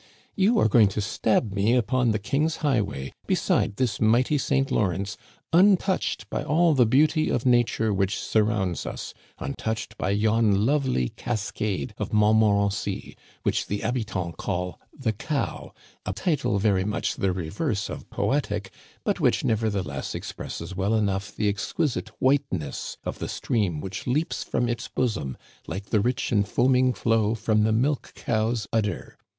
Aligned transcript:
*" 0.13 0.23
You 0.43 0.57
are 0.57 0.67
going 0.67 0.87
to 0.87 0.99
stab 0.99 1.53
me 1.53 1.75
upon 1.75 2.09
the 2.09 2.17
king's 2.17 2.55
highway, 2.65 3.13
beside 3.27 3.75
this 3.75 4.01
mighty 4.01 4.39
St. 4.39 4.71
Lawrence, 4.71 5.15
untouched 5.53 6.27
by 6.31 6.43
all 6.43 6.73
the 6.73 6.87
beauty 6.87 7.29
of 7.29 7.45
nature 7.45 7.93
which 7.93 8.17
surrounds 8.17 8.87
us— 8.87 9.13
untouched 9.37 9.95
by 9.99 10.09
yon 10.09 10.65
lovely 10.65 11.09
cascade 11.09 11.93
of 11.99 12.11
Montmorency, 12.13 13.15
which 13.43 13.67
the 13.67 13.81
habitants 13.81 14.37
call 14.39 14.79
'The 14.97 15.13
Cow,' 15.13 15.71
a 16.03 16.13
title 16.13 16.57
very 16.57 16.83
much 16.83 17.17
the 17.17 17.31
reverse 17.31 17.87
of 17.87 18.09
poetic, 18.09 18.71
but 19.03 19.19
which, 19.19 19.43
nevertheless, 19.43 20.15
expresses 20.15 20.75
well 20.75 20.95
enough 20.95 21.35
the 21.35 21.47
ex 21.47 21.73
quisite 21.73 22.09
whiteness 22.17 22.97
of 23.03 23.19
the 23.19 23.29
stream 23.29 23.79
which 23.79 24.07
leaps 24.07 24.43
from 24.43 24.67
its 24.67 24.87
bosom 24.87 25.37
like 25.67 25.91
the 25.91 25.99
rich 26.01 26.31
and 26.31 26.47
foaming 26.47 26.91
flow 26.91 27.35
from 27.35 27.61
the 27.65 27.71
milch 27.71 28.15
cow's 28.15 28.65
udder. 28.73 29.15